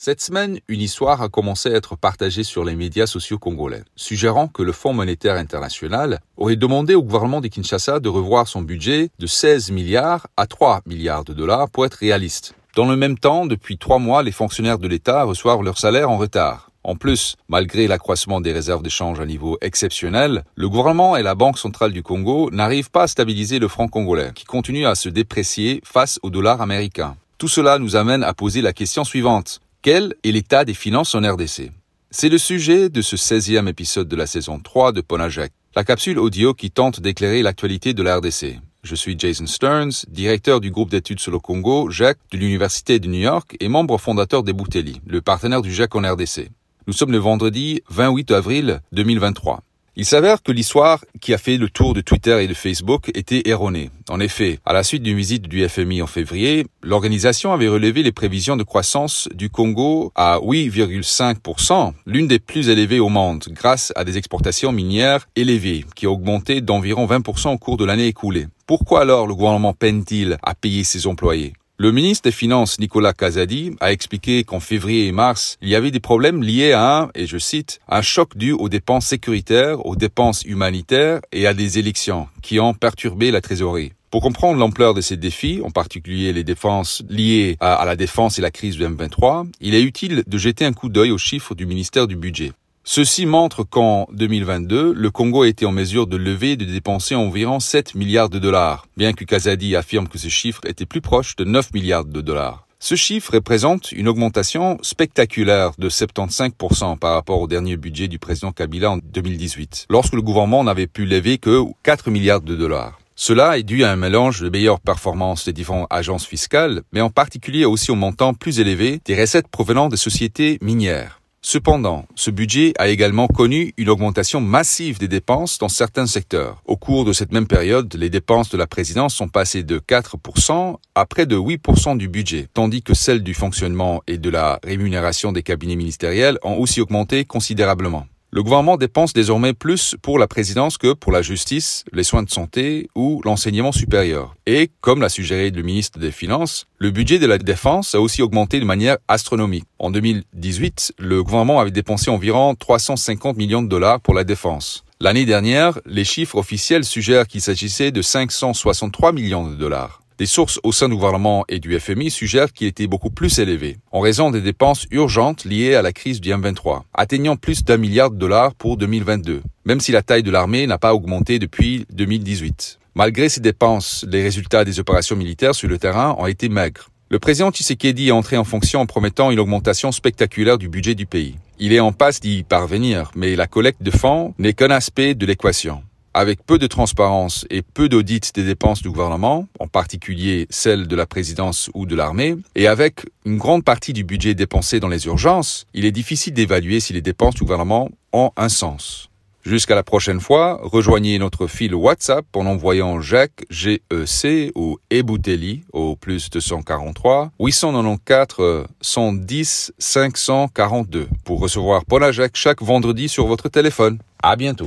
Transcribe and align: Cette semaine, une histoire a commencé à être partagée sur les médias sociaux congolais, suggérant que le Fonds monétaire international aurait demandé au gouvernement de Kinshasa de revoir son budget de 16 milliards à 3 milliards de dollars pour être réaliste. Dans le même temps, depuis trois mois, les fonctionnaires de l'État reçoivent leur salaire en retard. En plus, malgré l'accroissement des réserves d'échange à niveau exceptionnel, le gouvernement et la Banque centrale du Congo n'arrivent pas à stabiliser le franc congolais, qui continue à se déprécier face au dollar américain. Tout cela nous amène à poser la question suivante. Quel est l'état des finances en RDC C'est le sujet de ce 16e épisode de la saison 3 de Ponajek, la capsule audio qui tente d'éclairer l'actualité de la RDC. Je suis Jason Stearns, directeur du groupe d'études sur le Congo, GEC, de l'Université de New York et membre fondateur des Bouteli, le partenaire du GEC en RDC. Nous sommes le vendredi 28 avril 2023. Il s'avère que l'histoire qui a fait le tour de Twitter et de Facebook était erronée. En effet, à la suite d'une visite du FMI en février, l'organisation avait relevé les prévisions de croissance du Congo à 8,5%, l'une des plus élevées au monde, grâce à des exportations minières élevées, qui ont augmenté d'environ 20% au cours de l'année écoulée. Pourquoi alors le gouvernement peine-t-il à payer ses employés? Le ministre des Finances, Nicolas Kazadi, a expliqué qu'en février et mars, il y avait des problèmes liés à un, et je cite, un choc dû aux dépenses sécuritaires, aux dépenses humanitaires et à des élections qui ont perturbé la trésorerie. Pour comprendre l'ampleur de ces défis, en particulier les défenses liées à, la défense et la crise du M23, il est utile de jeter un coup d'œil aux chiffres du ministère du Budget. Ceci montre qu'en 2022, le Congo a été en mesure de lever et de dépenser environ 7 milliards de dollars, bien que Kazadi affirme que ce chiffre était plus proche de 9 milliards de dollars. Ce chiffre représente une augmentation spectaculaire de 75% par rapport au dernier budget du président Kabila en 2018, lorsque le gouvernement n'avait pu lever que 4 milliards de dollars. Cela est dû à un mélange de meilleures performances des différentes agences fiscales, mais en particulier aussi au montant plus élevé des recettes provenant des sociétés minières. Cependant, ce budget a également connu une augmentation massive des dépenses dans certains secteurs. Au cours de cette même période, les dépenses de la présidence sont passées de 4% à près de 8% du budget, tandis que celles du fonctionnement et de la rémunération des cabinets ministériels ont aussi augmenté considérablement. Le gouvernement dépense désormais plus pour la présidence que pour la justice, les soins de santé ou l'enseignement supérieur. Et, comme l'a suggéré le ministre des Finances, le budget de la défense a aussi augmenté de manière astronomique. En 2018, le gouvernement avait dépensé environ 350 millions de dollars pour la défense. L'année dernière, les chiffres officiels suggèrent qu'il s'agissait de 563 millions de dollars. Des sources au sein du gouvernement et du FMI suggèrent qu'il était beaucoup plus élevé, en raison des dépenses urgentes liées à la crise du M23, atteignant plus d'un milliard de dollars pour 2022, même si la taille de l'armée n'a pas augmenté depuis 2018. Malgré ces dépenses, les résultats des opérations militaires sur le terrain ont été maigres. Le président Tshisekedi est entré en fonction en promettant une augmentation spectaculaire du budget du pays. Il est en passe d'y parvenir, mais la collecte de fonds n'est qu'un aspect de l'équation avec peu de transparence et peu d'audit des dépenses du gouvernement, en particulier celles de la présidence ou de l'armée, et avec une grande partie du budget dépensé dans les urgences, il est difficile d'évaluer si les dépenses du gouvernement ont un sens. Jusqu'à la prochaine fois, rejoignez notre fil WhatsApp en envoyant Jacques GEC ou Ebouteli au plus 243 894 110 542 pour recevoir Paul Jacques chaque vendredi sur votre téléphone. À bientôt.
Cette 0.00 0.20
semaine, 0.20 0.60
une 0.68 0.80
histoire 0.80 1.22
a 1.22 1.28
commencé 1.28 1.70
à 1.70 1.72
être 1.74 1.96
partagée 1.96 2.44
sur 2.44 2.64
les 2.64 2.76
médias 2.76 3.08
sociaux 3.08 3.40
congolais, 3.40 3.82
suggérant 3.96 4.46
que 4.46 4.62
le 4.62 4.70
Fonds 4.70 4.92
monétaire 4.92 5.34
international 5.34 6.20
aurait 6.36 6.54
demandé 6.54 6.94
au 6.94 7.02
gouvernement 7.02 7.40
de 7.40 7.48
Kinshasa 7.48 7.98
de 7.98 8.08
revoir 8.08 8.46
son 8.46 8.62
budget 8.62 9.10
de 9.18 9.26
16 9.26 9.72
milliards 9.72 10.28
à 10.36 10.46
3 10.46 10.82
milliards 10.86 11.24
de 11.24 11.32
dollars 11.32 11.68
pour 11.68 11.84
être 11.84 11.94
réaliste. 11.96 12.54
Dans 12.76 12.86
le 12.86 12.94
même 12.94 13.18
temps, 13.18 13.44
depuis 13.44 13.76
trois 13.76 13.98
mois, 13.98 14.22
les 14.22 14.30
fonctionnaires 14.30 14.78
de 14.78 14.86
l'État 14.86 15.24
reçoivent 15.24 15.64
leur 15.64 15.78
salaire 15.78 16.10
en 16.10 16.16
retard. 16.16 16.70
En 16.84 16.94
plus, 16.94 17.34
malgré 17.48 17.88
l'accroissement 17.88 18.40
des 18.40 18.52
réserves 18.52 18.84
d'échange 18.84 19.18
à 19.18 19.26
niveau 19.26 19.58
exceptionnel, 19.62 20.44
le 20.54 20.68
gouvernement 20.68 21.16
et 21.16 21.24
la 21.24 21.34
Banque 21.34 21.58
centrale 21.58 21.90
du 21.90 22.04
Congo 22.04 22.52
n'arrivent 22.52 22.92
pas 22.92 23.02
à 23.02 23.08
stabiliser 23.08 23.58
le 23.58 23.66
franc 23.66 23.88
congolais, 23.88 24.30
qui 24.36 24.44
continue 24.44 24.86
à 24.86 24.94
se 24.94 25.08
déprécier 25.08 25.80
face 25.82 26.20
au 26.22 26.30
dollar 26.30 26.62
américain. 26.62 27.16
Tout 27.36 27.48
cela 27.48 27.80
nous 27.80 27.96
amène 27.96 28.22
à 28.22 28.32
poser 28.32 28.62
la 28.62 28.72
question 28.72 29.02
suivante. 29.02 29.60
Quel 29.90 30.14
est 30.22 30.32
l'état 30.32 30.66
des 30.66 30.74
finances 30.74 31.14
en 31.14 31.20
RDC 31.20 31.70
C'est 32.10 32.28
le 32.28 32.36
sujet 32.36 32.90
de 32.90 33.00
ce 33.00 33.16
16e 33.16 33.68
épisode 33.68 34.06
de 34.06 34.16
la 34.16 34.26
saison 34.26 34.60
3 34.60 34.92
de 34.92 35.00
Ponajek, 35.00 35.50
la 35.74 35.82
capsule 35.82 36.18
audio 36.18 36.52
qui 36.52 36.70
tente 36.70 37.00
d'éclairer 37.00 37.40
l'actualité 37.40 37.94
de 37.94 38.02
la 38.02 38.18
RDC. 38.18 38.60
Je 38.82 38.94
suis 38.94 39.18
Jason 39.18 39.46
Stearns, 39.46 40.04
directeur 40.10 40.60
du 40.60 40.70
groupe 40.70 40.90
d'études 40.90 41.20
sur 41.20 41.32
le 41.32 41.38
Congo, 41.38 41.88
GEC, 41.88 42.18
de 42.32 42.36
l'Université 42.36 43.00
de 43.00 43.08
New 43.08 43.20
York 43.20 43.56
et 43.60 43.68
membre 43.68 43.96
fondateur 43.96 44.42
des 44.42 44.52
Bouteli, 44.52 45.00
le 45.06 45.22
partenaire 45.22 45.62
du 45.62 45.72
GEC 45.72 45.94
en 45.94 46.02
RDC. 46.02 46.50
Nous 46.86 46.92
sommes 46.92 47.12
le 47.12 47.16
vendredi 47.16 47.80
28 47.88 48.30
avril 48.32 48.82
2023. 48.92 49.62
Il 50.00 50.04
s'avère 50.04 50.44
que 50.44 50.52
l'histoire 50.52 51.04
qui 51.20 51.34
a 51.34 51.38
fait 51.38 51.56
le 51.56 51.68
tour 51.68 51.92
de 51.92 52.00
Twitter 52.00 52.44
et 52.44 52.46
de 52.46 52.54
Facebook 52.54 53.10
était 53.14 53.48
erronée. 53.48 53.90
En 54.08 54.20
effet, 54.20 54.60
à 54.64 54.72
la 54.72 54.84
suite 54.84 55.02
d'une 55.02 55.16
visite 55.16 55.48
du 55.48 55.68
FMI 55.68 56.02
en 56.02 56.06
février, 56.06 56.66
l'organisation 56.84 57.52
avait 57.52 57.66
relevé 57.66 58.04
les 58.04 58.12
prévisions 58.12 58.56
de 58.56 58.62
croissance 58.62 59.28
du 59.34 59.50
Congo 59.50 60.12
à 60.14 60.38
8,5%, 60.38 61.94
l'une 62.06 62.28
des 62.28 62.38
plus 62.38 62.68
élevées 62.68 63.00
au 63.00 63.08
monde, 63.08 63.46
grâce 63.50 63.92
à 63.96 64.04
des 64.04 64.16
exportations 64.18 64.70
minières 64.70 65.26
élevées, 65.34 65.84
qui 65.96 66.06
ont 66.06 66.12
augmenté 66.12 66.60
d'environ 66.60 67.04
20% 67.06 67.54
au 67.54 67.58
cours 67.58 67.76
de 67.76 67.84
l'année 67.84 68.06
écoulée. 68.06 68.46
Pourquoi 68.68 69.00
alors 69.00 69.26
le 69.26 69.34
gouvernement 69.34 69.72
peine-t-il 69.72 70.38
à 70.44 70.54
payer 70.54 70.84
ses 70.84 71.08
employés? 71.08 71.54
Le 71.80 71.92
ministre 71.92 72.24
des 72.24 72.32
Finances, 72.32 72.80
Nicolas 72.80 73.12
Kazadi, 73.12 73.76
a 73.78 73.92
expliqué 73.92 74.42
qu'en 74.42 74.58
février 74.58 75.06
et 75.06 75.12
mars, 75.12 75.56
il 75.62 75.68
y 75.68 75.76
avait 75.76 75.92
des 75.92 76.00
problèmes 76.00 76.42
liés 76.42 76.72
à 76.72 77.02
un, 77.02 77.10
et 77.14 77.28
je 77.28 77.38
cite, 77.38 77.78
un 77.88 78.02
choc 78.02 78.36
dû 78.36 78.50
aux 78.50 78.68
dépenses 78.68 79.06
sécuritaires, 79.06 79.86
aux 79.86 79.94
dépenses 79.94 80.42
humanitaires 80.42 81.20
et 81.30 81.46
à 81.46 81.54
des 81.54 81.78
élections 81.78 82.26
qui 82.42 82.58
ont 82.58 82.74
perturbé 82.74 83.30
la 83.30 83.40
trésorerie. 83.40 83.92
Pour 84.10 84.22
comprendre 84.22 84.58
l'ampleur 84.58 84.92
de 84.92 85.00
ces 85.00 85.16
défis, 85.16 85.60
en 85.64 85.70
particulier 85.70 86.32
les 86.32 86.42
défenses 86.42 87.04
liées 87.08 87.56
à, 87.60 87.84
la 87.84 87.94
défense 87.94 88.40
et 88.40 88.42
la 88.42 88.50
crise 88.50 88.74
du 88.76 88.82
M23, 88.82 89.46
il 89.60 89.76
est 89.76 89.82
utile 89.82 90.24
de 90.26 90.38
jeter 90.38 90.64
un 90.64 90.72
coup 90.72 90.88
d'œil 90.88 91.12
aux 91.12 91.18
chiffres 91.18 91.54
du 91.54 91.64
ministère 91.64 92.08
du 92.08 92.16
Budget. 92.16 92.52
Ceci 92.90 93.26
montre 93.26 93.64
qu'en 93.64 94.08
2022, 94.14 94.94
le 94.94 95.10
Congo 95.10 95.42
a 95.42 95.46
été 95.46 95.66
en 95.66 95.72
mesure 95.72 96.06
de 96.06 96.16
lever 96.16 96.52
et 96.52 96.56
de 96.56 96.64
dépenser 96.64 97.14
environ 97.14 97.60
7 97.60 97.94
milliards 97.94 98.30
de 98.30 98.38
dollars, 98.38 98.86
bien 98.96 99.12
que 99.12 99.26
Kazadi 99.26 99.76
affirme 99.76 100.08
que 100.08 100.16
ce 100.16 100.28
chiffre 100.28 100.62
était 100.64 100.86
plus 100.86 101.02
proche 101.02 101.36
de 101.36 101.44
9 101.44 101.74
milliards 101.74 102.06
de 102.06 102.22
dollars. 102.22 102.66
Ce 102.78 102.94
chiffre 102.94 103.34
représente 103.34 103.92
une 103.92 104.08
augmentation 104.08 104.78
spectaculaire 104.80 105.72
de 105.76 105.90
75% 105.90 106.96
par 106.96 107.12
rapport 107.12 107.42
au 107.42 107.46
dernier 107.46 107.76
budget 107.76 108.08
du 108.08 108.18
président 108.18 108.52
Kabila 108.52 108.92
en 108.92 108.96
2018, 108.96 109.88
lorsque 109.90 110.14
le 110.14 110.22
gouvernement 110.22 110.64
n'avait 110.64 110.86
pu 110.86 111.04
lever 111.04 111.36
que 111.36 111.64
4 111.82 112.10
milliards 112.10 112.40
de 112.40 112.56
dollars. 112.56 112.98
Cela 113.16 113.58
est 113.58 113.64
dû 113.64 113.84
à 113.84 113.92
un 113.92 113.96
mélange 113.96 114.40
de 114.40 114.48
meilleures 114.48 114.80
performances 114.80 115.44
des 115.44 115.52
différentes 115.52 115.88
agences 115.90 116.24
fiscales, 116.24 116.80
mais 116.94 117.02
en 117.02 117.10
particulier 117.10 117.66
aussi 117.66 117.90
au 117.90 117.96
montant 117.96 118.32
plus 118.32 118.60
élevé 118.60 118.98
des 119.04 119.20
recettes 119.20 119.48
provenant 119.48 119.90
des 119.90 119.98
sociétés 119.98 120.56
minières. 120.62 121.17
Cependant, 121.40 122.04
ce 122.16 122.32
budget 122.32 122.72
a 122.78 122.88
également 122.88 123.28
connu 123.28 123.72
une 123.76 123.88
augmentation 123.88 124.40
massive 124.40 124.98
des 124.98 125.06
dépenses 125.06 125.58
dans 125.58 125.68
certains 125.68 126.06
secteurs. 126.06 126.60
Au 126.64 126.76
cours 126.76 127.04
de 127.04 127.12
cette 127.12 127.32
même 127.32 127.46
période, 127.46 127.94
les 127.94 128.10
dépenses 128.10 128.50
de 128.50 128.56
la 128.56 128.66
présidence 128.66 129.14
sont 129.14 129.28
passées 129.28 129.62
de 129.62 129.78
4% 129.78 130.76
à 130.96 131.06
près 131.06 131.26
de 131.26 131.36
8% 131.36 131.96
du 131.96 132.08
budget, 132.08 132.48
tandis 132.52 132.82
que 132.82 132.92
celles 132.92 133.22
du 133.22 133.34
fonctionnement 133.34 134.02
et 134.08 134.18
de 134.18 134.30
la 134.30 134.58
rémunération 134.64 135.30
des 135.30 135.44
cabinets 135.44 135.76
ministériels 135.76 136.38
ont 136.42 136.58
aussi 136.58 136.80
augmenté 136.80 137.24
considérablement. 137.24 138.06
Le 138.30 138.42
gouvernement 138.42 138.76
dépense 138.76 139.14
désormais 139.14 139.54
plus 139.54 139.96
pour 140.02 140.18
la 140.18 140.26
présidence 140.26 140.76
que 140.76 140.92
pour 140.92 141.12
la 141.12 141.22
justice, 141.22 141.84
les 141.94 142.04
soins 142.04 142.22
de 142.22 142.28
santé 142.28 142.90
ou 142.94 143.22
l'enseignement 143.24 143.72
supérieur. 143.72 144.34
Et, 144.44 144.70
comme 144.82 145.00
l'a 145.00 145.08
suggéré 145.08 145.50
le 145.50 145.62
ministre 145.62 145.98
des 145.98 146.10
Finances, 146.10 146.66
le 146.76 146.90
budget 146.90 147.18
de 147.18 147.26
la 147.26 147.38
défense 147.38 147.94
a 147.94 148.00
aussi 148.02 148.20
augmenté 148.20 148.60
de 148.60 148.66
manière 148.66 148.98
astronomique. 149.08 149.64
En 149.78 149.90
2018, 149.90 150.92
le 150.98 151.22
gouvernement 151.22 151.58
avait 151.58 151.70
dépensé 151.70 152.10
environ 152.10 152.54
350 152.54 153.38
millions 153.38 153.62
de 153.62 153.68
dollars 153.68 153.98
pour 154.00 154.12
la 154.12 154.24
défense. 154.24 154.84
L'année 155.00 155.24
dernière, 155.24 155.80
les 155.86 156.04
chiffres 156.04 156.36
officiels 156.36 156.84
suggèrent 156.84 157.28
qu'il 157.28 157.40
s'agissait 157.40 157.92
de 157.92 158.02
563 158.02 159.12
millions 159.12 159.48
de 159.48 159.54
dollars. 159.54 160.02
Des 160.18 160.26
sources 160.26 160.58
au 160.64 160.72
sein 160.72 160.88
du 160.88 160.96
gouvernement 160.96 161.44
et 161.48 161.60
du 161.60 161.78
FMI 161.78 162.10
suggèrent 162.10 162.52
qu'il 162.52 162.66
était 162.66 162.88
beaucoup 162.88 163.08
plus 163.08 163.38
élevé, 163.38 163.76
en 163.92 164.00
raison 164.00 164.32
des 164.32 164.40
dépenses 164.40 164.84
urgentes 164.90 165.44
liées 165.44 165.76
à 165.76 165.82
la 165.82 165.92
crise 165.92 166.20
du 166.20 166.30
M23, 166.30 166.82
atteignant 166.92 167.36
plus 167.36 167.62
d'un 167.62 167.76
milliard 167.76 168.10
de 168.10 168.16
dollars 168.16 168.52
pour 168.56 168.76
2022, 168.78 169.42
même 169.64 169.78
si 169.78 169.92
la 169.92 170.02
taille 170.02 170.24
de 170.24 170.32
l'armée 170.32 170.66
n'a 170.66 170.76
pas 170.76 170.92
augmenté 170.92 171.38
depuis 171.38 171.86
2018. 171.92 172.80
Malgré 172.96 173.28
ces 173.28 173.40
dépenses, 173.40 174.04
les 174.08 174.24
résultats 174.24 174.64
des 174.64 174.80
opérations 174.80 175.14
militaires 175.14 175.54
sur 175.54 175.68
le 175.68 175.78
terrain 175.78 176.16
ont 176.18 176.26
été 176.26 176.48
maigres. 176.48 176.90
Le 177.10 177.20
président 177.20 177.52
Tshisekedi 177.52 178.08
est 178.08 178.10
entré 178.10 178.36
en 178.36 178.44
fonction 178.44 178.80
en 178.80 178.86
promettant 178.86 179.30
une 179.30 179.38
augmentation 179.38 179.92
spectaculaire 179.92 180.58
du 180.58 180.68
budget 180.68 180.96
du 180.96 181.06
pays. 181.06 181.36
Il 181.60 181.72
est 181.72 181.78
en 181.78 181.92
passe 181.92 182.18
d'y 182.18 182.42
parvenir, 182.42 183.12
mais 183.14 183.36
la 183.36 183.46
collecte 183.46 183.84
de 183.84 183.92
fonds 183.92 184.34
n'est 184.38 184.52
qu'un 184.52 184.72
aspect 184.72 185.14
de 185.14 185.26
l'équation 185.26 185.84
avec 186.14 186.44
peu 186.44 186.58
de 186.58 186.66
transparence 186.66 187.46
et 187.50 187.62
peu 187.62 187.88
d'audit 187.88 188.34
des 188.34 188.44
dépenses 188.44 188.82
du 188.82 188.90
gouvernement, 188.90 189.46
en 189.58 189.66
particulier 189.66 190.46
celles 190.50 190.86
de 190.86 190.96
la 190.96 191.06
présidence 191.06 191.70
ou 191.74 191.86
de 191.86 191.94
l'armée, 191.94 192.36
et 192.54 192.66
avec 192.66 193.06
une 193.24 193.38
grande 193.38 193.64
partie 193.64 193.92
du 193.92 194.04
budget 194.04 194.34
dépensé 194.34 194.80
dans 194.80 194.88
les 194.88 195.06
urgences, 195.06 195.66
il 195.74 195.84
est 195.84 195.92
difficile 195.92 196.34
d'évaluer 196.34 196.80
si 196.80 196.92
les 196.92 197.02
dépenses 197.02 197.34
du 197.34 197.42
gouvernement 197.42 197.90
ont 198.12 198.30
un 198.36 198.48
sens. 198.48 199.08
Jusqu'à 199.48 199.74
la 199.74 199.82
prochaine 199.82 200.20
fois, 200.20 200.60
rejoignez 200.62 201.18
notre 201.18 201.46
fil 201.46 201.74
WhatsApp 201.74 202.26
en 202.36 202.44
envoyant 202.44 203.00
Jacques 203.00 203.46
GEC 203.48 204.52
ou 204.54 204.78
Ebouteli 204.90 205.62
au 205.72 205.96
plus 205.96 206.28
243 206.28 207.30
894 207.40 208.66
110 208.82 209.72
542 209.78 211.08
pour 211.24 211.40
recevoir 211.40 211.86
Paul 211.86 212.12
Jacques 212.12 212.36
chaque 212.36 212.62
vendredi 212.62 213.08
sur 213.08 213.26
votre 213.26 213.48
téléphone. 213.48 213.98
À 214.22 214.36
bientôt. 214.36 214.66